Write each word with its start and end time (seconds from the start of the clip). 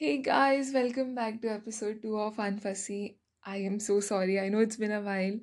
Hey 0.00 0.18
guys, 0.18 0.72
welcome 0.74 1.14
back 1.14 1.40
to 1.40 1.48
episode 1.50 2.02
2 2.02 2.18
of 2.18 2.36
Unfussy. 2.36 3.14
I 3.44 3.56
am 3.58 3.78
so 3.80 3.98
sorry, 4.00 4.38
I 4.38 4.50
know 4.50 4.58
it's 4.58 4.76
been 4.76 4.92
a 4.92 5.00
while, 5.00 5.38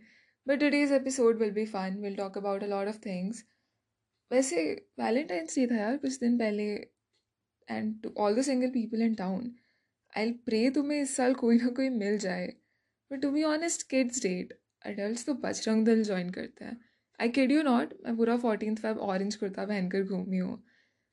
but 0.48 0.60
today's 0.60 0.92
episode 0.92 1.40
will 1.40 1.50
be 1.50 1.66
fun. 1.66 1.98
We'll 2.00 2.16
talk 2.16 2.36
about 2.36 2.62
a 2.62 2.68
lot 2.68 2.88
of 2.88 3.00
things. 3.06 3.40
वैसे 4.32 4.62
Valentine's 5.00 5.56
day 5.56 5.66
था 5.68 5.78
यार 5.78 5.98
कुछ 5.98 6.20
दिन 6.20 6.38
पहले 6.38 6.68
and 7.68 8.02
to 8.04 8.14
all 8.18 8.36
the 8.36 8.42
single 8.52 8.70
people 8.70 9.02
in 9.02 9.16
town 9.16 9.52
I 10.18 10.32
pray 10.46 10.70
तुम्हें 10.78 11.02
इस 11.02 11.16
साल 11.16 11.34
कोई 11.44 11.58
ना 11.58 11.70
कोई 11.82 11.90
मिल 11.98 12.18
जाए 12.28 12.48
but 13.12 13.22
to 13.22 13.32
be 13.32 13.44
honest 13.58 13.90
kids 13.90 14.24
date 14.24 14.58
adult 14.86 15.26
तो 15.26 15.34
बजरंग 15.46 15.86
दल 15.86 16.04
ज्वाइन 16.04 16.30
करते 16.40 16.66
हैं 16.66 16.82
आई 17.20 17.30
किड 17.40 17.52
यू 17.52 17.64
नॉट 17.74 18.02
मैं 18.06 18.16
पूरा 18.18 18.38
फोर्टीन 18.48 18.76
फेब 18.86 19.00
ऑरेंज 19.12 19.36
कुर्ता 19.36 19.66
पहनकर 19.66 20.04
घूमी 20.04 20.38
हूँ 20.38 20.64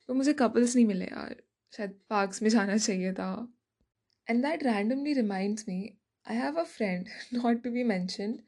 तो 0.08 0.14
मुझे 0.14 0.32
कपल्स 0.42 0.76
नहीं 0.76 0.86
मिले 0.86 1.04
यार 1.04 1.42
शायद 1.72 1.98
पार्क्स 2.10 2.42
में 2.42 2.48
जाना 2.50 2.76
चाहिए 2.76 3.12
था। 3.12 3.30
And 4.26 4.42
that 4.44 4.62
randomly 4.62 5.12
reminds 5.12 5.68
me 5.68 5.78
I 6.26 6.36
have 6.36 6.60
a 6.60 6.64
friend 6.64 7.08
not 7.34 7.62
to 7.64 7.70
be 7.70 7.84
mention 7.84 8.38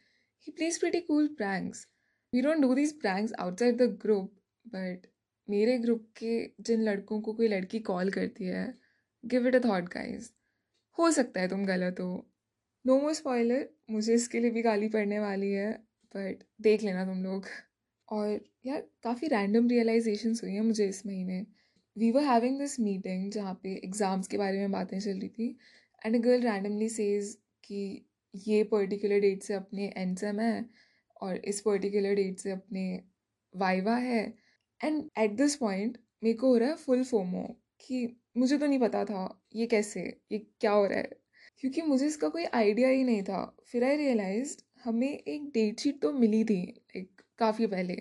he 0.47 0.53
plays 0.53 0.79
pretty 0.81 1.01
cool 1.01 1.29
pranks 1.39 1.87
we 2.33 2.43
don't 2.43 2.59
do 2.59 2.75
these 2.75 2.93
pranks 3.01 3.33
outside 3.33 3.77
the 3.77 3.91
group 4.03 4.33
but 4.67 5.07
मेरे 5.48 5.79
ग्रुप 5.79 6.07
के 6.17 6.35
जिन 6.61 6.83
लड़कों 6.83 7.21
को 7.21 7.33
कोई 7.33 7.48
लड़की 7.48 7.79
कॉल 7.81 8.11
करती 8.11 8.45
है 8.45 8.67
give 9.25 9.47
it 9.48 9.57
a 9.57 9.65
thought 9.65 9.89
guys 9.89 10.31
हो 10.98 11.11
सकता 11.11 11.41
है 11.41 11.48
तुम 11.48 11.65
गलत 11.67 12.01
हो। 12.01 12.27
नो 12.87 13.01
मोर 13.01 13.12
स्पॉयलर 13.15 13.69
मुझे 13.91 14.15
इसके 14.15 14.41
लिए 14.41 14.51
भी 14.51 14.62
गाली 14.62 14.89
पड़ने 14.89 15.19
वाली 15.19 15.51
है 15.53 15.73
बट 16.15 16.43
देख 16.61 16.83
लेना 16.83 17.05
तुम 17.05 17.23
लोग। 17.25 17.47
और 18.09 18.41
यार, 18.67 18.81
काफ़ी 19.03 19.29
रैंडम 19.29 19.69
रियलाइजेशंस 19.69 20.43
हुई 20.43 20.53
हैं 20.53 20.61
मुझे 20.61 20.89
इस 20.89 21.07
महीने। 21.07 21.47
We 21.97 22.11
were 22.11 22.23
having 22.25 22.59
this 22.59 22.79
meeting 22.81 23.31
जहाँ 23.33 23.53
पे 23.63 23.73
एग्ज़ाम्स 23.85 24.29
के 24.29 24.39
बारे 24.39 24.59
में 24.59 24.73
बातें 24.73 24.99
चल 25.01 25.11
रही 25.13 25.29
थी 25.29 25.57
and 26.03 26.17
a 26.17 26.19
girl 26.21 26.43
randomly 26.43 26.89
says 26.89 27.35
कि 27.65 27.81
ये 28.34 28.62
पर्टिकुलर 28.65 29.21
डेट 29.21 29.43
से 29.43 29.55
अपने 29.55 29.93
एंड 29.97 30.17
सेम 30.19 30.41
है, 30.41 30.65
और 31.23 31.37
इस 31.37 31.61
पर्टिकुलर 31.61 32.15
डेट 32.15 32.39
से 32.39 32.51
अपने 32.51 32.84
वाइवा 33.55 33.97
है 33.97 34.23
एंड 34.81 35.03
एट 35.19 35.37
दिस 35.37 35.57
पॉइंट 35.57 35.99
मेरे 36.25 36.34
को 36.39 36.49
हो 36.49 36.57
रहा 36.59 36.69
है 36.69 36.77
फुल 36.77 37.03
फोमो 37.05 37.43
कि 37.81 38.06
मुझे 38.37 38.59
तो 38.59 38.67
नहीं 38.67 38.79
पता 38.81 39.05
था 39.05 39.29
ये 39.55 39.67
कैसे, 39.67 40.01
ये 40.33 40.39
क्या 40.61 40.71
हो 40.73 40.87
रहा 40.87 40.99
है। 40.99 41.11
क्योंकि 41.61 41.83
मुझे 41.83 42.06
इसका 42.06 42.29
कोई 42.29 42.45
आइडिया 42.55 42.89
ही 42.89 43.03
नहीं 43.05 43.23
था। 43.23 43.45
फिर 43.67 43.84
आई 43.84 43.97
रियलाइज़ 43.97 44.56
हमें 44.84 45.09
एक 45.09 45.51
डेट 45.55 45.81
शीट 45.81 46.01
तो 46.03 46.12
मिली 46.15 46.45
थी 46.45 46.61
एक 46.97 47.23
काफ़ी 47.39 47.67
पहले, 47.67 47.97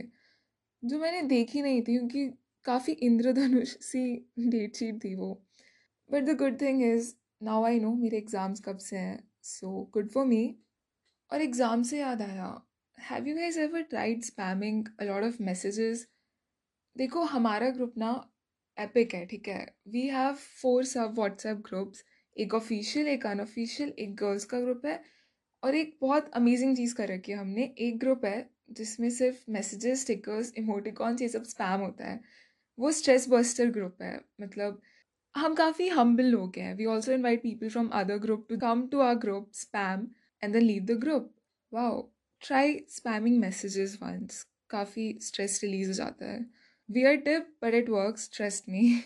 जो 0.84 1.00
मैंने 1.00 1.22
देखी 1.30 1.62
नहीं 1.62 1.82
थी, 1.82 1.98
क्योंकि 1.98 2.30
काफ़ी 2.66 2.94
इंद्रधनुष 2.94 3.76
सी 3.82 4.04
डेट 4.40 4.76
शीट 4.76 5.04
थी 5.04 5.14
वो। 5.16 5.34
But 6.10 6.24
the 6.24 6.38
good 6.38 6.60
thing 6.62 6.84
is 6.84 7.14
now 7.44 7.64
I 7.66 7.80
know 7.80 7.94
मेरे 7.96 8.18
एग्ज़ाम्स 8.18 8.62
कब 8.66 8.78
से 8.80 8.98
हैं 8.98 9.24
सो 9.44 9.90
गुड 9.94 10.10
फॉर 10.10 10.26
मी 10.26 10.44
और 11.32 11.42
एग्ज़ाम 11.42 11.84
से 11.84 12.00
याद 12.00 12.22
आया 12.22 12.54
have 12.98 13.28
you 13.28 13.36
guys 13.36 13.60
ever 13.60 13.82
tried 13.90 14.24
spamming 14.24 14.88
a lot 15.00 15.24
of 15.24 15.42
messages 15.44 16.08
देखो, 16.96 17.22
हमारा 17.24 17.70
ग्रुप 17.70 17.94
ना 17.98 18.12
एपिक 18.78 19.14
है, 19.14 19.26
ठीक 19.26 19.48
है? 19.48 19.66
वी 19.88 20.02
हैव 20.08 20.34
फोर 20.34 20.84
सब 20.86 21.14
व्हाट्सएप 21.18 21.58
ग्रुप्स 21.66 22.04
एक 22.36 22.54
ऑफिशियल 22.54 23.08
एक 23.08 23.26
अनऑफिशियल 23.28 23.94
एक 24.00 24.16
गर्ल्स 24.16 24.46
का 24.46 24.60
ग्रुप 24.60 24.86
है, 24.86 25.02
और 25.64 25.76
एक 25.76 25.98
बहुत 26.02 26.30
अमेजिंग 26.36 26.76
चीज़ 26.78 26.96
कर 26.96 27.08
रखी 27.08 27.32
है 27.32 27.38
हमने, 27.38 27.64
एक 27.78 28.00
ग्रुप 28.00 28.26
है 28.26 28.50
जिसमें 28.72 29.10
सिर्फ़ 29.10 29.44
मैसेजेस 29.52 30.02
स्टिकर्स 30.02 30.54
इमोटिकॉन्स 30.58 31.22
ये 31.22 31.28
सब 31.30 31.44
स्पैम 31.46 31.82
होता 31.82 32.06
है। 32.08 32.20
वो 32.82 32.92
स्ट्रेस 32.92 33.30
बस्टर 33.30 33.72
ग्रुप 33.72 34.02
है 34.02 34.22
मतलब 34.42 34.82
हम 35.36 35.56
काफ़ी 35.56 35.88
हम्बल 35.88 36.26
लोग 36.26 36.54
हैं। 36.58 36.76
We 36.76 36.86
also 36.86 37.12
invite 37.12 37.44
people 37.44 37.70
from 37.70 37.88
other 37.88 38.18
group 38.18 38.48
to 38.50 38.58
come 38.58 38.88
to 38.88 39.00
our 39.00 39.16
group 39.16 39.52
spam 39.54 40.08
and 40.44 40.54
then 40.54 40.62
leave 40.62 40.84
the 40.84 40.92
group 40.92 41.36
wow 41.74 42.12
try 42.42 42.86
spamming 42.90 43.40
messages 43.40 44.00
once 44.04 44.48
काफ़ी 44.70 45.20
स्ट्रेस 45.22 45.64
रिलीज़ 45.64 45.88
हो 45.88 45.94
जाता 45.94 46.26
है। 46.26 46.62
Weird 46.92 47.22
tip, 47.22 47.42
but 47.64 47.74
it 47.74 47.90
works, 47.90 48.20
trust 48.20 48.62
me. 48.70 49.00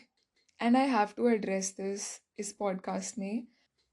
And 0.62 0.78
I 0.78 0.88
have 0.88 1.08
to 1.18 1.30
address 1.30 1.76
this 1.82 2.22
इस 2.40 2.54
podcast 2.54 3.20
में। 3.20 3.48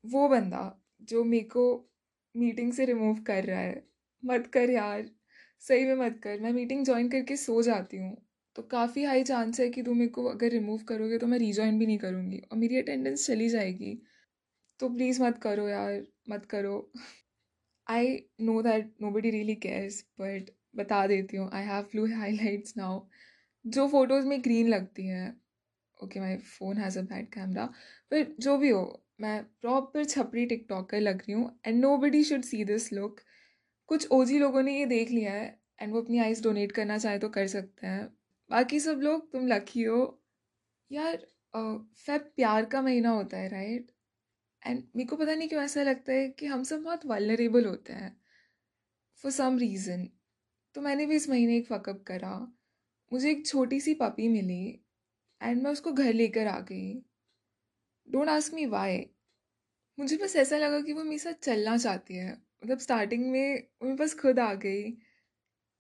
वो 0.07 0.29
बंदा 0.29 0.85
जो 1.03 1.25
मेरे 1.25 1.45
को 1.45 1.91
मीटिंग 2.37 2.73
से 2.73 2.85
रिमूव 2.85 3.23
कर 3.23 3.45
रहा 3.45 3.61
है। 3.61 3.87
मत 4.25 4.47
कर 4.47 4.71
यार। 4.71 5.11
सही 5.61 5.85
में 5.85 5.95
मत 5.95 6.21
कर। 6.23 6.41
मैं 6.41 6.53
मीटिंग 6.53 6.85
ज्वाइन 6.85 7.09
करके 7.09 7.37
सो 7.37 7.63
जाती 7.63 7.97
हूँ। 7.97 8.32
तो 8.57 8.63
काफ़ी 8.65 9.05
हाई 9.05 9.25
चांस 9.25 9.61
है 9.61 9.69
कि 9.71 9.83
तुम 9.83 9.99
मेरे 9.99 10.11
को 10.11 10.25
अगर 10.27 10.51
रिमूव 10.51 10.83
करोगे 10.89 11.19
तो 11.19 11.27
मैं 11.27 11.39
रीजॉइन 11.39 11.79
भी 11.79 11.87
नहीं 11.87 11.99
करूँगी 11.99 12.39
और 12.53 12.59
मेरी 12.59 12.77
अटेंडेंस 12.79 13.27
चली 13.27 13.49
जाएगी। 13.49 13.99
तो 14.81 14.89
प्लीज़ 14.89 15.23
मत 15.23 15.39
करो 15.39 15.69
यार, 15.69 16.03
मत 16.31 16.47
करो। 16.47 16.75
I 17.87 18.17
know 18.41 18.61
that 18.63 18.93
nobody 19.11 19.31
really 19.31 19.55
cares 19.57 20.05
but 20.21 20.51
बता 20.77 21.07
देती 21.07 21.37
हूँ 21.37 21.51
I 21.55 21.65
have 21.65 21.83
blue 21.93 22.07
highlights 22.17 22.77
now 22.77 23.01
जो 23.65 23.87
फ़ोटोज़ 23.89 24.27
में 24.27 24.41
ग्रीन 24.45 24.69
लगती 24.69 25.07
हैं 25.07 25.27
okay 26.01 26.21
my 26.21 26.37
phone 26.39 26.79
has 26.79 26.99
a 26.99 27.03
bad 27.05 27.29
camera 27.35 27.67
पर 28.13 28.35
जो 28.41 28.57
भी 28.59 28.71
हो, 28.71 28.83
मैं 29.21 29.43
प्रॉपर 29.63 30.05
छपरी 30.05 30.47
टिकटॉकर 30.47 31.01
लग 31.01 31.19
रही 31.19 31.33
हूँ 31.33 31.51
and 31.67 31.81
nobody 31.99 32.23
should 32.25 32.43
see 32.45 32.65
this 32.65 32.93
look 32.93 33.21
कुछ 33.89 34.09
ओजी 34.13 34.39
लोगों 34.39 34.63
ने 34.63 34.79
ये 34.79 34.87
देख 34.87 35.11
लिया 35.11 35.33
है 35.35 35.47
एंड 35.81 35.93
वो 35.93 36.03
अपनी 36.03 36.19
आइज़ 36.21 36.43
डोनेट 36.45 36.73
करना 36.73 36.99
चाहे 36.99 37.19
तो 37.19 37.29
कर 37.31 37.47
सकते 37.49 37.87
हैं। 37.87 38.09
बाकी 38.53 38.79
सब 38.81 39.01
लोग 39.01 39.31
तुम 39.33 39.47
लकी 39.47 39.83
हो। 39.83 40.01
यार 40.91 41.17
फेब 41.97 42.21
प्यार 42.37 42.65
का 42.65 42.81
महीना 42.83 43.11
होता 43.11 43.37
है 43.37 43.49
राइट 43.49 43.91
एंड 44.63 44.83
मेरे 44.97 45.07
को 45.09 45.17
पता 45.17 45.35
नहीं 45.35 45.49
क्यों 45.49 45.63
ऐसा 45.63 45.83
लगता 45.83 46.13
है 46.13 46.29
कि 46.31 46.47
हम 46.47 46.63
सब 46.65 46.83
बहुत 46.83 47.07
वलरेबल 47.07 47.67
होते 47.67 47.93
हैं। 47.93 48.11
फॉर 49.25 49.33
सम 49.33 49.59
रीज़न 49.59 50.09
तो 50.75 50.81
मैंने 50.81 51.07
भी 51.07 51.17
इस 51.17 51.29
महीने 51.31 51.57
एक 51.57 51.67
फ़कअप 51.67 52.03
करा। 52.07 52.35
मुझे 53.13 53.31
एक 53.31 53.47
छोटी 53.47 53.81
सी 53.81 53.95
पपी 53.95 54.29
मिली 54.29 54.65
एंड 55.41 55.63
मैं 55.63 55.71
उसको 55.71 55.93
घर 55.93 56.13
लेकर 56.13 56.47
आ 56.47 56.59
गई। 56.63 56.93
डोंट 58.09 58.29
आस्क 58.29 58.55
मी 58.55 58.67
वाई 58.69 59.05
मुझे 59.99 60.17
बस 60.17 60.37
ऐसा 60.37 60.59
लगा 60.59 60.81
कि 60.81 60.93
वो 60.93 61.05
मेरे 61.05 61.19
साथ 61.19 61.45
चलना 61.45 61.77
चाहती 61.79 62.15
है। 62.15 62.33
मतलब 62.33 62.79
स्टार्टिंग 62.81 63.25
में 63.25 63.69
मेरे 63.83 63.97
पास 63.97 64.15
खुद 64.15 64.39
आ 64.39 64.53
गई 64.55 64.93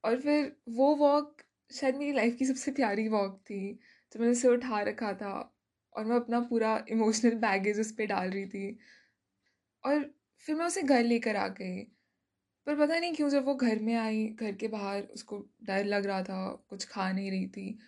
और 0.05 0.21
फिर 0.21 0.55
वो 0.71 0.95
वॉक 0.97 1.43
शायद 1.73 1.97
मेरी 1.97 2.13
लाइफ 2.13 2.37
की 2.37 2.47
सबसे 2.47 2.71
प्यारी 2.71 3.09
वॉक 3.09 3.41
थी, 3.51 3.81
जब 4.13 4.21
मैंने 4.21 4.33
उसे 4.33 4.49
उठा 4.49 4.81
रखा 4.81 5.13
था 5.13 5.59
और 5.97 6.05
मैं 6.05 6.17
अपना 6.17 6.41
पूरा 6.41 6.85
इमोशनल 6.89 7.35
बैगेज 7.35 7.81
उस 7.81 7.93
पर 7.93 8.07
डाल 8.07 8.31
रही 8.31 8.47
थी। 8.47 8.79
और 9.85 10.15
फिर 10.39 10.55
मैं 10.55 10.67
उसे 10.67 10.83
घर 10.83 11.03
लेकर 11.05 11.37
आ 11.37 11.49
गई। 11.49 11.85
पर 12.67 12.79
पता 12.79 12.99
नहीं 12.99 13.15
क्यों 13.15 13.29
जब 13.29 13.45
वो 13.45 13.55
घर 13.55 13.79
में 13.79 13.95
आई, 13.95 14.27
घर 14.27 14.53
के 14.53 14.69
बाहर, 14.69 15.03
उसको 15.03 15.47
डर 15.65 15.85
लग 15.85 16.07
रहा 16.07 16.23
था, 16.23 16.67
कुछ 16.69 16.85
खा 16.85 17.13
नहीं 17.13 17.31
रही 17.31 17.47
थी। 17.47 17.79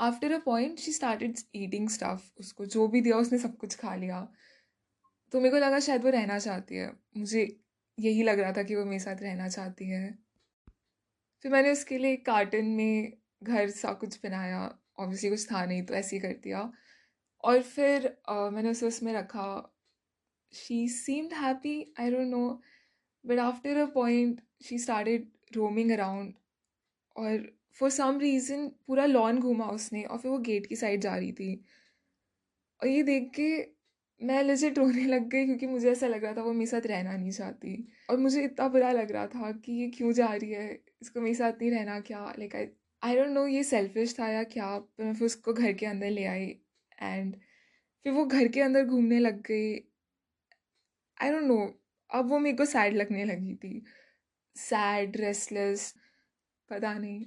After 0.00 0.32
a 0.32 0.38
point 0.38 0.78
she 0.78 0.92
started 0.92 1.36
eating 1.54 1.88
stuff 1.88 2.32
उसको 2.40 2.66
जो 2.66 2.88
भी 2.88 3.00
दिया 3.00 3.16
उसने 3.16 3.38
सब 3.38 3.56
कुछ 3.56 3.76
खा 3.76 3.94
लिया। 3.94 4.32
तो 5.32 5.38
मेरे 5.38 5.50
को 5.50 5.56
लगा 5.56 5.80
शायद 5.80 6.02
वो 6.02 6.10
रहना 6.10 6.38
चाहती 6.38 6.74
है। 6.74 6.92
मुझे 7.16 7.60
यही 7.98 8.22
लग 8.22 8.38
रहा 8.38 8.52
था 8.52 8.62
कि 8.62 8.74
वो 8.74 8.84
मेरे 8.84 8.98
साथ 8.98 9.16
रहना 9.22 9.48
चाहती 9.48 9.86
है। 9.86 10.21
फिर 11.44 11.52
मैंने 11.52 11.70
उसके 11.72 11.98
लिए 11.98 12.16
कार्टन 12.16 12.64
में 12.64 13.12
घर 13.42 13.70
सा 13.70 13.92
कुछ 13.92 14.18
बनाया 14.24 14.60
ऑब्वियसली 14.98 15.30
कुछ 15.30 15.46
था 15.52 15.64
नहीं 15.64 15.82
तो 15.82 15.94
ऐसे 15.94 16.16
ही 16.16 16.22
कर 16.22 16.32
दिया। 16.42 16.72
और 17.44 17.62
फिर 17.62 18.16
uh, 18.32 18.52
मैंने 18.52 18.70
उसे 18.70 18.86
उसमें 18.86 19.12
रखा। 19.12 19.78
She 20.52 20.88
seemed 20.88 21.32
happy 21.32 21.94
I 22.00 22.10
don't 22.10 22.26
know 22.26 22.60
but 23.24 23.38
after 23.38 23.76
a 23.76 23.86
point 23.86 24.40
she 24.64 24.78
started 24.78 25.28
roaming 25.56 25.90
around 25.90 26.32
और 27.16 27.58
फॉर 27.72 27.90
सम 27.90 28.18
रीज़न 28.20 28.68
पूरा 28.86 29.06
लॉन 29.06 29.40
घूमा 29.40 29.66
उसने 29.66 30.02
और 30.02 30.18
फिर 30.18 30.30
वो 30.30 30.38
गेट 30.38 30.66
की 30.66 30.76
साइड 30.76 31.00
जा 31.00 31.16
रही 31.16 31.32
थी। 31.32 31.64
और 32.80 32.88
ये 32.88 33.02
देख 33.02 33.30
के 33.40 33.48
मैं 34.20 34.42
लेजिट 34.42 34.78
रोने 34.78 35.04
लग 35.04 35.28
गई 35.28 35.44
क्योंकि 35.44 35.66
मुझे 35.66 35.90
ऐसा 35.92 36.06
लग 36.06 36.24
रहा 36.24 36.34
था 36.34 36.42
वो 36.42 36.52
मेरे 36.52 36.66
साथ 36.66 36.86
रहना 36.86 37.16
नहीं 37.16 37.30
चाहती। 37.30 37.88
और 38.10 38.18
मुझे 38.18 38.44
इतना 38.44 38.68
बुरा 38.68 38.92
लग 38.92 39.12
रहा 39.12 39.26
था 39.26 39.52
कि 39.52 39.72
ये 39.72 39.88
क्यों 39.88 40.12
जा 40.12 40.26
रही 40.26 40.50
है? 40.50 40.91
इसको 41.02 41.20
मेरे 41.20 41.34
साथ 41.34 41.52
नहीं 41.52 41.70
रहना, 41.70 42.00
क्या? 42.00 42.24
Like 42.38 42.56
I 42.56 42.66
I 43.02 43.16
don't 43.16 43.28
know 43.28 43.46
ये 43.46 43.62
सेल्फिश 43.64 44.18
था 44.18 44.28
या 44.28 44.42
क्या, 44.44 44.78
पर 44.78 45.04
मैं 45.04 45.14
फिर 45.14 45.26
उसको 45.26 45.52
घर 45.52 45.72
के 45.72 45.86
अंदर 45.86 46.10
ले 46.10 46.24
आई 46.26 46.46
एंड 47.02 47.34
फिर 48.06 48.12
वो 48.12 48.24
घर 48.26 48.48
के 48.48 48.60
अंदर 48.60 48.84
घूमने 48.86 49.18
लग 49.18 49.40
गई। 49.42 49.72
आई 51.18 51.30
डोंट 51.30 51.44
नो 51.44 51.58
अब 52.10 52.28
वो 52.28 52.38
मेरे 52.38 52.56
को 52.56 52.64
सैड 52.64 52.94
लगने 52.94 53.24
लगी 53.24 53.54
थी। 53.54 53.84
सैड 54.56 55.16
रेस्टलेस 55.16 55.94
पता 56.70 56.92
नहीं। 56.94 57.24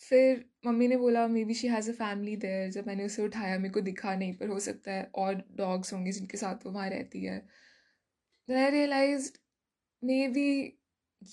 फिर 0.00 0.44
मम्मी 0.66 0.88
ने 0.88 0.96
बोला 0.96 1.26
maybe 1.44 1.54
she 1.54 1.68
has 1.68 1.90
a 1.90 1.94
family 1.94 2.36
there 2.36 2.70
जब 2.70 2.86
मैंने 2.86 3.04
उसे 3.04 3.22
उठाया, 3.22 3.58
मेरे 3.58 3.72
को 3.74 3.80
दिखा 3.80 4.14
नहीं, 4.14 4.34
पर 4.36 4.48
हो 4.48 4.58
सकता 4.60 4.92
है 4.92 5.10
और 5.14 5.34
डॉग्स 5.56 5.92
होंगे 5.92 6.12
जिनके 6.12 6.38
साथ 6.38 6.66
वो 6.66 6.72
वहाँ 6.72 6.88
रहती 6.90 7.24
है। 7.24 7.38
Then 8.48 8.58
I 8.58 8.70
realise 8.70 9.32
maybe 10.28 10.46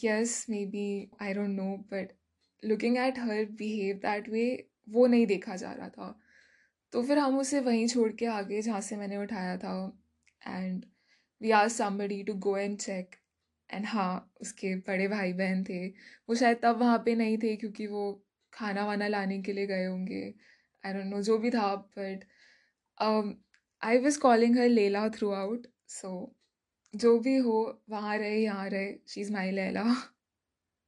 yes 0.03 0.45
maybe 0.67 0.87
I 1.21 1.33
don't 1.33 1.49
know 1.51 1.75
but 1.91 2.11
looking 2.63 2.97
at 2.97 3.19
her 3.19 3.45
behave 3.59 3.97
that 3.97 4.29
way 4.29 4.45
वो 4.89 5.07
नहीं 5.07 5.25
देखा 5.27 5.55
जा 5.55 5.71
रहा 5.73 5.89
था। 5.89 6.19
तो 6.93 7.03
फिर 7.03 7.17
हम 7.19 7.37
उसे 7.39 7.59
वहीं 7.61 7.87
छोड़ 7.87 8.11
के 8.19 8.25
आगे 8.27 8.61
जहाँ 8.61 8.81
से 8.81 8.95
मैंने 8.97 9.17
उठाया 9.17 9.57
था 9.57 9.73
and 10.41 10.85
we 11.41 11.51
are 11.51 11.67
somebody 11.69 12.21
to 12.23 12.33
go 12.45 12.57
and 12.57 12.77
check 12.79 13.15
and 13.69 13.85
हाँ 13.85 14.33
उसके 14.41 14.75
बड़े 14.87 15.07
भाई 15.07 15.33
बहन 15.33 15.63
थे। 15.63 15.87
वो 15.87 16.35
शायद 16.35 16.59
तब 16.63 16.79
वहाँ 16.79 16.97
पे 17.05 17.15
नहीं 17.15 17.37
थे, 17.37 17.55
क्योंकि 17.55 17.87
वो 17.87 18.25
खाना 18.53 18.85
वाना 18.85 19.07
लाने 19.07 19.41
के 19.43 19.53
लिए 19.53 19.67
गए 19.67 19.85
होंगे। 19.85 20.23
आई 20.83 20.93
डोंट 20.93 21.05
नो 21.05 21.21
जो 21.21 21.37
भी 21.37 21.49
था 21.51 21.75
but 21.97 22.23
I 23.81 23.97
was 23.99 24.19
calling 24.19 24.57
her 24.59 24.67
Laila 24.69 25.07
throughout 25.33 25.67
सो 25.89 26.09
जो 26.93 27.17
भी 27.19 27.35
हो, 27.37 27.81
वहाँ 27.89 28.17
रहे, 28.17 28.37
यहाँ 28.37 28.69
रहे 28.69 28.93
she 29.07 29.21
is 29.21 29.31
my 29.33 29.51
Laila 29.51 29.81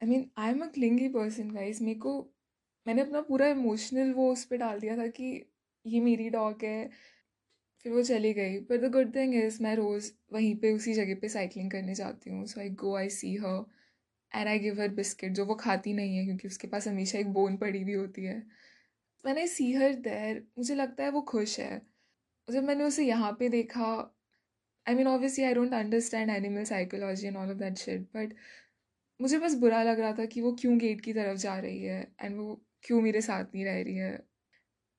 I 0.01 0.07
mean 0.09 0.29
I 0.37 0.49
am 0.51 0.61
a 0.61 0.67
clingy 0.67 1.07
person 1.09 1.51
guys 1.51 1.81
मेरे 1.81 1.99
को, 1.99 2.13
मैंने 2.85 3.01
अपना 3.01 3.21
पूरा 3.21 3.47
इमोशनल 3.47 4.11
वो 4.13 4.31
उस 4.33 4.45
पर 4.45 4.57
डाल 4.57 4.79
दिया 4.79 4.97
था 4.97 5.07
कि 5.09 5.25
ये 5.85 5.99
मेरी 6.01 6.29
डॉग 6.29 6.63
है। 6.63 6.89
फिर 7.85 7.93
वो 7.93 8.03
चली 8.03 8.33
गई। 8.33 8.59
पर 8.59 8.77
द 8.77 8.91
गुड 8.91 9.15
थिंग 9.15 9.35
इज़ 9.35 9.61
मैं 9.63 9.75
रोज़ 9.75 10.11
वहीं 10.33 10.55
पे 10.55 10.71
उसी 10.73 10.93
जगह 10.93 11.15
पे 11.21 11.29
साइकिलिंग 11.29 11.71
करने 11.71 11.95
जाती 11.95 12.29
हूँ। 12.29 12.45
So 12.47 12.59
I 12.61 12.69
go 12.81 12.95
I 12.95 13.09
see 13.09 13.35
her 13.35 13.65
and 14.31 14.47
I 14.47 14.59
give 14.59 14.81
her 14.81 14.89
biscuit 14.89 15.33
जो 15.33 15.45
वो 15.45 15.55
खाती 15.55 15.93
नहीं 15.93 16.17
है, 16.17 16.25
क्योंकि 16.25 16.47
उसके 16.47 16.67
पास 16.67 16.87
हमेशा 16.87 17.19
एक 17.19 17.33
बोन 17.33 17.57
पड़ी 17.57 17.81
हुई 17.83 17.93
होती 17.93 18.23
है। 18.25 18.37
मैंने 19.23 19.47
सी 19.47 19.71
हर 19.73 19.93
देर 20.01 20.43
मुझे 20.57 20.75
लगता 20.75 21.03
है 21.03 21.11
वो 21.11 21.21
खुश 21.23 21.59
है। 21.59 21.81
जब 22.47 22.63
मैंने 22.63 22.83
उसे 22.83 23.05
यहाँ 23.05 23.31
पे 23.39 23.49
देखा 23.49 23.87
I 24.87 24.95
mean 24.95 25.07
obviously 25.07 25.43
I 25.45 25.53
don't 25.53 25.73
understand 25.73 26.29
animal 26.29 26.63
psychology 26.63 27.27
and 27.27 27.37
all 27.37 27.51
of 27.51 27.57
that 27.57 27.77
shit 27.77 28.01
but 28.15 28.33
मुझे 29.19 29.39
बस 29.39 29.55
बुरा 29.55 29.81
लग 29.83 29.99
रहा 29.99 30.13
था 30.13 30.25
कि 30.25 30.41
वो 30.41 30.51
क्यों 30.61 30.77
गेट 30.77 31.01
की 31.01 31.13
तरफ़ 31.13 31.37
जा 31.37 31.57
रही 31.59 31.83
है 31.83 32.01
एंड 32.21 32.37
वो 32.37 32.55
क्यों 32.83 33.01
मेरे 33.01 33.21
साथ 33.21 33.45
नहीं 33.55 33.65
रह 33.65 33.81
रही 33.83 33.95
है। 33.95 34.19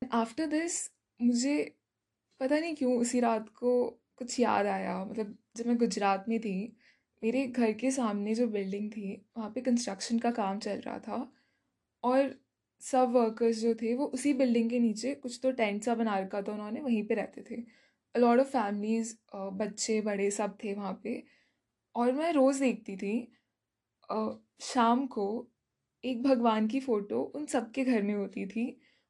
आफ्टर 0.02 0.46
दिस 0.46 0.78
मुझे 1.20 1.56
पता 2.40 2.58
नहीं 2.58 2.74
क्यों 2.76 2.98
उसी 3.00 3.20
रात 3.20 3.48
को 3.48 3.72
कुछ 4.16 4.38
याद 4.40 4.66
आया। 4.66 5.04
मतलब 5.04 5.36
जब 5.56 5.66
मैं 5.66 5.76
गुजरात 5.78 6.24
में 6.28 6.38
थी, 6.40 6.54
मेरे 7.22 7.46
घर 7.46 7.72
के 7.72 7.90
सामने 7.90 8.34
जो 8.34 8.46
बिल्डिंग 8.48 8.90
थी, 8.92 9.12
वहाँ 9.38 9.50
पे 9.50 9.60
कंस्ट्रक्शन 9.60 10.18
का 10.18 10.30
काम 10.30 10.58
चल 10.58 10.80
रहा 10.80 10.98
था 10.98 11.32
और 12.04 12.34
सब 12.82 13.12
वर्कर्स 13.12 13.58
जो 13.58 13.74
थे, 13.74 13.94
वो 13.94 14.06
उसी 14.06 14.32
बिल्डिंग 14.34 14.70
के 14.70 14.78
नीचे 14.80 15.14
कुछ 15.14 15.38
तो 15.42 15.52
टेंट 15.52 15.82
सा 15.84 15.94
बना 15.94 16.18
रखा 16.18 16.42
था 16.42 16.52
उन्होंने, 16.52 16.80
वहीं 16.80 17.06
पे 17.06 17.14
रहते 17.14 17.44
थे। 17.50 17.62
लॉट 18.14 18.40
ऑफ़ 18.40 18.48
फैमिलीज़ 18.48 19.14
बच्चे, 19.34 20.00
बड़े 20.00 20.30
सब 20.30 20.56
थे 20.64 20.74
वहाँ 20.74 21.00
पे, 21.04 21.22
और 21.94 22.12
मैं 22.12 22.32
रोज़ 22.32 22.60
देखती 22.60 22.96
थी 22.96 23.16
शाम 24.62 25.06
को 25.08 25.26
एक 26.04 26.22
भगवान 26.22 26.66
की 26.68 26.80
फ़ोटो 26.80 27.20
उन 27.36 27.46
सबके 27.46 27.84
घर 27.84 28.02
में 28.02 28.14
होती 28.14 28.46
थी 28.46 28.66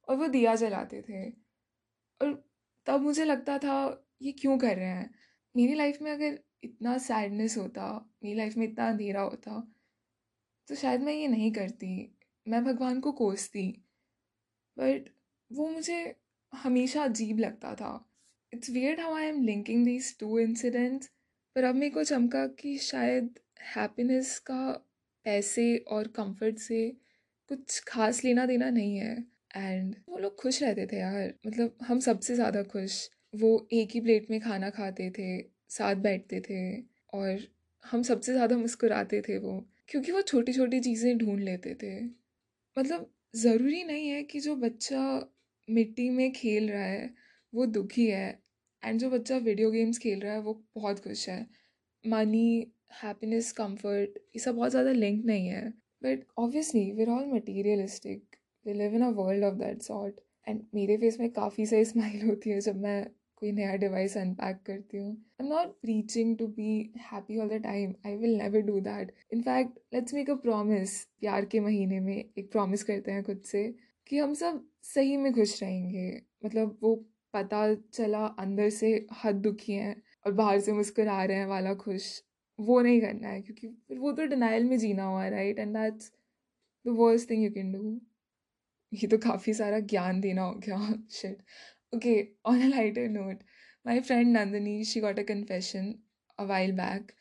और 0.08 0.16
वो 0.16 0.26
दिया 0.28 0.54
जलाते 0.56 1.02
थे। 1.02 1.28
और 2.20 2.32
तब 2.86 3.00
मुझे 3.00 3.24
लगता 3.24 3.58
था, 3.58 4.06
ये 4.22 4.32
क्यों 4.32 4.58
कर 4.58 4.76
रहे 4.76 4.88
हैं? 4.88 5.10
मेरी 5.54 5.74
लाइफ 5.74 5.98
में 6.02 6.10
अगर 6.12 6.38
इतना 6.64 6.96
सैडनेस 7.00 7.56
होता, 7.58 7.86
मेरी 8.24 8.36
लाइफ 8.38 8.56
में 8.56 8.66
इतना 8.66 8.88
अंधेरा 8.88 9.20
होता 9.22 9.60
तो 10.68 10.74
शायद 10.74 11.00
मैं 11.02 11.12
ये 11.14 11.28
नहीं 11.28 11.50
करती। 11.52 11.88
मैं 12.46 12.64
भगवान 12.64 13.00
को 13.00 13.12
कोसती, 13.12 13.66
बट 14.76 15.08
वो 15.50 15.68
मुझे 15.68 15.98
हमेशा 16.52 17.04
अजीब 17.04 17.38
लगता 17.38 17.74
था। 17.74 17.92
It's 18.52 18.70
weird 18.70 19.00
how 19.00 19.14
I 19.14 19.26
am 19.26 19.42
linking 19.42 19.84
these 19.84 20.16
two 20.18 20.38
incidents 20.38 21.10
पर 21.56 21.64
अब 21.64 21.74
मेरे 21.74 21.90
को 21.90 22.02
चमका 22.04 22.46
कि 22.46 22.76
शायद 22.78 23.38
हैप्पीनेस 23.66 24.38
का 24.38 24.72
पैसे 25.26 25.76
और 25.88 26.08
कंफर्ट 26.08 26.58
से 26.58 26.80
कुछ 27.50 27.78
खास 27.88 28.24
लेना 28.24 28.46
देना 28.46 28.70
नहीं 28.70 28.96
है। 28.96 29.14
एंड 29.56 29.94
वो 30.08 30.18
लोग 30.18 30.36
खुश 30.36 30.62
रहते 30.62 30.86
थे 30.86 30.96
यार। 30.96 31.32
मतलब 31.46 31.76
हम 31.82 32.00
सबसे 32.00 32.34
ज़्यादा 32.34 32.62
खुश। 32.62 33.08
वो 33.34 33.68
एक 33.72 33.90
ही 33.94 34.00
प्लेट 34.00 34.30
में 34.30 34.40
खाना 34.40 34.70
खाते 34.70 35.10
थे, 35.10 35.40
साथ 35.68 35.94
बैठते 35.94 36.40
थे 36.40 36.60
और 37.12 37.46
हम 37.84 38.02
सबसे 38.02 38.32
ज़्यादा 38.32 38.56
मुस्कुराते 38.56 39.20
थे 39.20 39.38
वो, 39.38 39.58
क्योंकि 39.88 40.12
वो 40.12 40.22
छोटी 40.22 40.52
छोटी 40.52 40.80
चीज़ें 40.80 41.16
ढूंढ 41.18 41.40
लेते 41.40 41.74
थे। 41.74 42.00
मतलब 42.76 43.10
ज़रूरी 43.36 43.82
नहीं 43.84 44.08
है 44.08 44.22
कि 44.24 44.40
जो 44.40 44.56
बच्चा 44.56 45.02
मिट्टी 45.68 46.08
में 46.10 46.30
खेल 46.32 46.70
रहा 46.70 46.82
है, 46.82 47.10
वो 47.52 47.66
दुखी 47.66 48.06
है। 48.06 48.41
एंड 48.82 49.00
जो 49.00 49.10
बच्चा 49.10 49.36
वीडियो 49.38 49.70
गेम्स 49.70 49.98
खेल 49.98 50.20
रहा 50.20 50.32
है, 50.32 50.40
वो 50.40 50.62
बहुत 50.76 51.00
खुश 51.00 51.28
है। 51.28 51.46
मनी 52.04 52.72
हैप्पीनेस 53.02 53.52
कंफर्ट 53.52 54.18
ये 54.18 54.38
सब 54.40 54.54
बहुत 54.56 54.70
ज़्यादा 54.70 54.92
लिंक 54.92 55.24
नहीं 55.26 55.46
है। 55.48 55.68
But 56.02 56.24
obviously 56.38 56.90
we're 56.92 57.08
all 57.10 57.26
materialistic 57.26 58.36
we 58.66 58.72
live 58.74 58.94
in 58.94 59.02
a 59.02 59.08
world 59.16 59.44
of 59.44 59.54
that 59.56 59.82
sort 59.82 60.20
and 60.46 60.62
मेरे 60.74 60.96
फेस 60.96 61.18
में 61.20 61.28
काफ़ी 61.32 61.66
सही 61.66 61.84
स्माइल 61.84 62.28
होती 62.28 62.50
है 62.50 62.60
जब 62.60 62.80
मैं 62.82 63.04
कोई 63.36 63.52
नया 63.52 63.74
डिवाइस 63.76 64.16
अनपैक 64.16 64.56
करती 64.66 64.98
हूँ। 64.98 65.10
I 65.40 65.46
am 65.46 65.52
not 65.52 65.68
preaching 65.82 66.36
to 66.38 66.46
be 66.48 66.74
happy 67.02 67.38
all 67.38 67.48
the 67.48 67.60
time 67.62 67.94
I 68.06 68.16
will 68.16 68.36
never 68.38 68.60
do 68.62 68.80
that 68.80 69.12
in fact 69.32 69.78
let's 69.94 70.14
make 70.14 70.30
a 70.30 70.34
promise 70.42 70.98
प्यार 71.20 71.44
के 71.44 71.60
महीने 71.60 72.00
में 72.00 72.16
एक 72.16 72.50
प्रॉमिस 72.52 72.84
करते 72.84 73.12
हैं 73.12 73.22
खुद 73.24 73.40
से 73.46 73.64
कि 74.06 74.18
हम 74.18 74.34
सब 74.34 74.64
सही 74.84 75.16
में 75.16 75.32
खुश 75.34 75.62
रहेंगे। 75.62 76.22
मतलब 76.44 76.78
वो 76.82 76.94
पता 77.34 77.62
चला 77.74 78.24
अंदर 78.38 78.68
से 78.70 78.88
हद 79.24 79.34
दुखी 79.42 79.72
है 79.74 79.94
और 80.26 80.32
बाहर 80.32 80.60
से 80.60 80.72
मुस्कुरा 80.72 81.22
रहे 81.24 81.36
हैं 81.36 81.46
वाला 81.46 81.74
खुश। 81.76 82.10
वो 82.58 82.80
नहीं 82.80 83.00
करना 83.00 83.28
है 83.28 83.40
क्योंकि 83.42 83.68
फिर 83.88 83.98
वो 83.98 84.12
तो 84.12 84.26
डिनाइल 84.26 84.64
में 84.64 84.76
जीना 84.78 85.04
हुआ 85.04 85.26
right 85.28 85.58
and 85.58 85.76
that's 85.76 86.12
the 86.84 86.96
worst 86.98 87.30
thing 87.30 87.44
you 87.44 87.50
can 87.52 87.72
do 87.72 88.00
ये 88.92 89.08
तो 89.08 89.18
काफ़ी 89.18 89.54
सारा 89.54 89.78
ज्ञान 89.90 90.20
देना 90.20 90.42
हो 90.42 90.54
गया। 90.56 90.78
Shit 91.12 91.42
okay 91.94 92.14
on 92.46 92.62
a 92.62 92.66
lighter 92.68 93.08
note 93.10 93.42
my 93.86 94.00
friend 94.00 94.36
Nandini 94.36 94.84
she 94.84 95.00
got 95.00 95.18
a 95.18 95.22
confession 95.24 95.94
a 96.38 96.44
while 96.44 96.72
back 96.72 97.12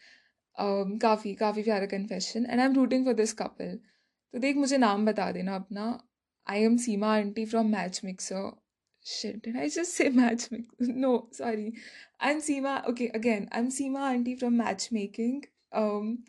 काफ़ी 1.02 1.34
काफ़ी 1.36 1.64
प्यारा 1.64 1.86
confession 1.88 2.46
and 2.46 2.60
I 2.60 2.66
am 2.66 2.74
rooting 2.76 3.06
for 3.06 3.14
this 3.14 3.34
couple 3.34 3.78
तो 4.34 4.40
देख, 4.40 4.56
मुझे 4.56 4.78
नाम 4.78 5.06
बता 5.06 5.32
देना 5.32 5.56
अपना। 5.56 5.86
I 6.48 6.64
am 6.64 6.78
Seema 6.78 7.16
aunty 7.16 7.46
from 7.46 7.72
matchmaker 8.06 8.52
Shit, 9.04 9.42
did 9.42 9.58
I 9.58 9.68
just 9.68 9.96
say 9.96 10.10
Matchmixer? 10.10 10.66
No, 10.80 11.28
sorry. 11.32 11.74
I'm 12.20 12.40
Seema. 12.40 12.88
Okay, 12.88 13.10
again, 13.10 13.50
I'm 13.52 13.70
Seema 13.70 14.12
auntie 14.14 14.36
from 14.36 14.58
Matchmaking. 14.58 15.46
Um, 15.72 16.20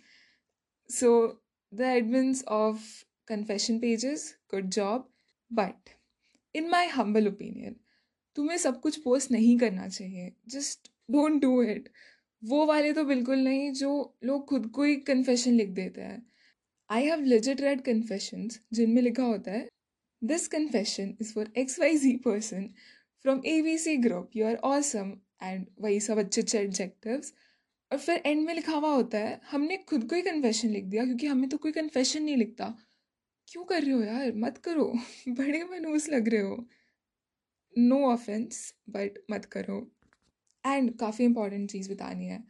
so 0.88 1.38
the 1.72 1.84
admins 1.84 2.42
of 2.46 3.04
confession 3.26 3.80
pages, 3.80 4.36
good 4.48 4.72
job. 4.72 5.04
But 5.50 5.76
in 6.54 6.70
my 6.70 6.86
humble 6.86 7.26
opinion, 7.26 7.76
तुम्हें 8.36 8.56
सब 8.58 8.80
कुछ 8.80 8.96
post 9.02 9.30
नहीं 9.30 9.58
करना 9.58 9.88
चाहिए 9.88 10.32
just 10.48 10.90
don't 11.10 11.40
do 11.42 11.62
it 11.62 11.88
वो 12.42 12.64
वाले 12.66 12.92
तो 12.92 13.04
बिल्कुल 13.04 13.38
नहीं 13.38 13.70
जो 13.80 13.90
लोग 14.24 14.46
खुद 14.48 14.66
को 14.74 14.82
ही 14.82 14.96
कन्फेशन 15.10 15.54
लिख 15.54 15.68
देते 15.78 16.00
हैं 16.00 16.22
I 16.90 17.04
have 17.04 17.20
legit 17.24 17.60
read 17.60 17.80
confession 17.84 18.48
जिनमें 18.72 19.02
लिखा 19.02 19.22
होता 19.22 19.50
है 19.50 19.68
X 20.30 21.78
Y 21.80 21.96
Z 21.96 22.16
person 22.16 22.68
from 23.22 23.40
A 23.46 23.62
B 23.62 23.78
C 23.78 23.96
group 23.96 24.30
you 24.36 24.46
are 24.46 24.54
awesome 24.54 25.12
and 25.42 25.66
वही 25.80 26.00
सब 26.00 26.18
अच्छे 26.18 26.40
अच्छे 26.40 26.58
एडजेक्टिव्स 26.58 27.34
और 27.92 27.98
फिर 27.98 28.22
एंड 28.26 28.46
में 28.46 28.54
लिखा 28.54 28.72
हुआ 28.72 28.94
होता 28.94 29.18
है, 29.18 29.40
हमने 29.50 29.76
खुद 29.76 30.08
को 30.08 30.16
ही 30.16 30.22
कन्फेशन 30.22 30.68
लिख 30.68 30.84
दिया, 30.84 31.04
क्योंकि 31.04 31.26
हमें 31.26 31.48
तो 31.50 31.56
कोई 31.56 31.72
कन्फेशन 31.72 32.22
नहीं 32.22 32.36
लिखता. 32.36 32.78
क्यों 33.48 33.64
कर 33.64 33.82
रहे 33.82 33.92
हो 33.92 34.02
यार? 34.02 34.32
मत 34.34 34.58
करो. 34.58 34.94
बड़े 35.28 35.64
मनूस 35.64 36.08
लग 36.08 36.28
रहे 36.28 36.40
हो. 36.40 36.68
नो 37.78 37.98
ऑफेंस 38.12 38.74
बट 38.88 39.18
मत 39.30 39.44
करो. 39.44 39.92
एंड 40.66 40.98
काफ़ी 40.98 41.24
इंपॉर्टेंट 41.24 41.70
चीज़ 41.70 41.92
बतानी 41.92 42.26
है. 42.26 42.44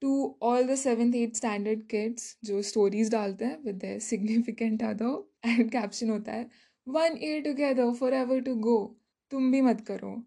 To 0.00 0.38
all 0.42 0.66
the 0.66 0.74
seventh 0.74 1.14
eight 1.14 1.36
standard 1.36 1.86
kids 1.86 2.38
जो 2.44 2.62
स्टोरीज 2.62 3.10
डालते 3.10 3.44
हैं 3.44 3.58
with 3.62 3.98
significant 3.98 4.82
other 4.82 5.48
and 5.48 5.70
caption 5.70 6.10
होता 6.10 6.32
है 6.32 6.50
one 6.86 7.18
year 7.22 7.40
together 7.42 7.92
forever 8.14 8.40
to 8.40 8.54
go 8.54 8.76
तुम 9.30 9.50
भी 9.52 9.60
मत 9.60 9.80
करो। 9.80 10.22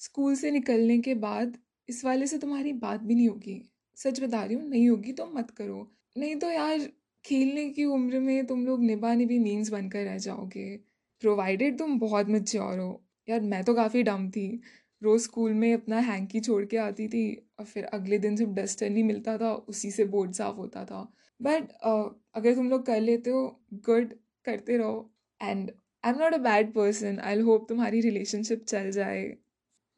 स्कूल 0.00 0.34
से 0.34 0.50
निकलने 0.50 0.98
के 0.98 1.14
बाद 1.14 1.56
इस 1.88 2.04
वाले 2.04 2.26
से 2.26 2.38
तुम्हारी 2.38 2.72
बात 2.72 3.00
भी 3.00 3.14
नहीं 3.14 3.28
होगी। 3.28 3.62
सच 3.96 4.20
बता 4.20 4.44
रही 4.44 4.54
हूँ 4.54 4.68
नहीं 4.68 4.88
होगी 4.88 5.12
तो 5.12 5.26
मत 5.26 5.50
करो। 5.50 5.86
नहीं 6.16 6.36
तो 6.36 6.50
यार 6.50 6.88
खेलने 7.24 7.68
की 7.70 7.84
उम्र 7.84 8.18
में 8.20 8.46
तुम 8.46 8.66
लोग 8.66 8.82
निभा 8.84 9.14
निभी 9.14 9.38
मीन्स 9.38 9.70
बनकर 9.70 10.04
रह 10.04 10.18
जाओगे। 10.18 10.76
प्रोवाइडेड 11.22 11.78
तुम 11.78 11.98
बहुत 11.98 12.28
मच्योर 12.28 12.78
हो। 12.78 13.02
यार 13.28 13.40
मैं 13.40 13.62
तो 13.64 13.74
काफ़ी 13.74 14.02
डम 14.02 14.30
थी। 14.30 14.60
रोज़ 15.02 15.22
स्कूल 15.22 15.52
में 15.52 15.72
अपना 15.74 15.98
हैंकी 15.98 16.40
छोड़ 16.40 16.64
के 16.64 16.76
आती 16.76 17.08
थी 17.08 17.22
और 17.58 17.64
फिर 17.64 17.84
अगले 17.84 18.18
दिन 18.18 18.36
जब 18.36 18.54
डस्टर 18.54 18.90
नहीं 18.90 19.04
मिलता 19.04 19.36
था 19.38 19.52
उसी 19.68 19.90
से 19.90 20.04
बोर्ड 20.04 20.32
साफ़ 20.32 20.56
होता 20.56 20.84
था। 20.84 21.02
बट 21.40 21.62
uh, 21.62 22.14
अगर 22.34 22.54
तुम 22.54 22.70
लोग 22.70 22.86
कर 22.86 23.00
लेते 23.00 23.30
हो 23.30 23.60
गुड 23.86 24.14
करते 24.44 24.76
रहो। 24.76 25.10
And 25.42 25.70
I 26.04 26.12
am 26.12 26.18
not 26.18 26.34
a 26.34 26.38
bad 26.44 26.72
person 26.74 27.18
I 27.20 27.40
hope 27.42 27.68
तुम्हारी 27.68 28.00
रिलेशनशिप 28.00 28.64
चल 28.64 28.90
जाए. 28.90 29.22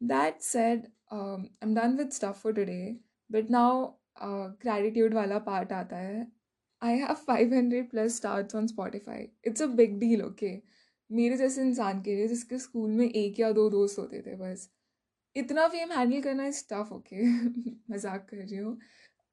That 0.01 0.41
said 0.41 0.85
I 1.13 1.45
am 1.63 1.75
done 1.75 1.97
with 1.97 2.09
stuff 2.11 2.41
for 2.43 2.53
today 2.53 2.95
but 3.29 3.51
now 3.51 3.85
gratitude 4.61 5.13
वाला 5.13 5.39
पार्ट 5.41 5.71
आता 5.73 5.97
है. 5.97 6.27
I 6.81 6.97
have 6.97 7.13
five 7.27 7.53
hundred 7.53 7.89
plus 7.89 8.15
stars 8.17 8.55
on 8.55 8.67
Spotify 8.67 9.27
it's 9.47 9.61
a 9.61 9.65
big 9.75 9.99
deal 9.99 10.21
okay 10.23 10.51
मेरे 11.09 11.37
जैसे 11.37 11.61
इंसान 11.61 12.01
के 12.01 12.15
लिए, 12.15 12.27
जिसके 12.27 12.57
स्कूल 12.59 12.89
में 12.91 13.05
एक 13.07 13.39
या 13.39 13.51
दो 13.51 13.69
दोस्त 13.69 13.99
होते 13.99 14.21
थे, 14.21 14.35
बस. 14.35 14.69
इतना 15.35 15.67
फेम 15.67 15.91
हैंडल 15.91 16.21
करना 16.21 16.45
इज़ 16.47 16.63
टफ 16.69 16.91
ओके 16.93 17.23
मज़ाक 17.91 18.27
कर 18.29 18.37
रही 18.37 18.57
हूँ. 18.57 18.77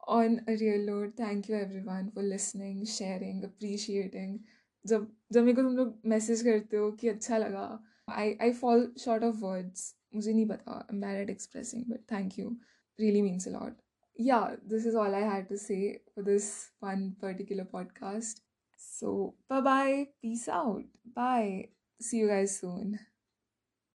On 0.08 0.38
real 0.48 0.86
note 0.86 1.12
thank 1.18 1.50
you 1.50 1.56
everyone 1.82 2.08
for 2.14 2.24
listening 2.24 2.84
sharing 2.88 3.42
appreciating 3.44 4.38
जब 4.84 5.06
जब 5.32 5.44
मेरे 5.44 5.56
को 5.56 5.62
तुम 5.62 5.76
लोग 5.76 6.00
मैसेज 6.06 6.42
करते 6.42 6.76
हो 6.76 6.90
कि 6.92 7.08
अच्छा 7.08 7.38
लगा 7.38 7.66
I 8.08 8.36
I 8.40 8.52
fall 8.52 8.92
short 8.98 9.24
of 9.24 9.36
words 9.36 9.94
मुझे 10.14 10.32
नहीं 10.32 10.46
पता 10.48 10.86
married 10.94 11.30
expressing 11.30 11.84
but 11.84 12.00
thank 12.12 12.38
you 12.38 12.56
really 12.98 13.22
means 13.22 13.48
a lot 13.48 13.76
yeah 14.18 14.40
this 14.64 14.86
is 14.86 14.96
all 14.96 15.14
I 15.14 15.22
had 15.22 15.48
to 15.48 15.56
say 15.56 15.76
for 16.14 16.24
this 16.24 16.50
one 16.82 17.10
particular 17.22 17.64
podcast 17.72 18.42
so 18.80 19.12
bye 19.50 20.04
peace 20.22 20.48
out 20.48 20.90
bye 21.16 21.64
see 22.00 22.20
you 22.20 22.28
guys 22.28 22.50
soon 22.50 22.96